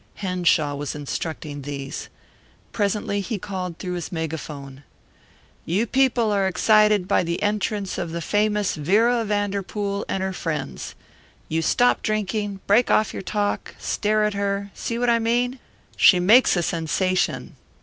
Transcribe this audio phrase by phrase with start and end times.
[0.15, 2.09] Henshaw was instructing these.
[2.71, 4.81] Presently he called through his megaphone:
[5.63, 10.95] "You people are excited by the entrance of the famous Vera Vanderpool and her friends.
[11.49, 15.59] You stop drinking, break off your talk, stare at her see what I mean?
[15.95, 17.55] she makes a sensation.